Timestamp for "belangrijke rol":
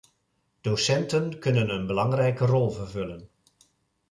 1.87-2.69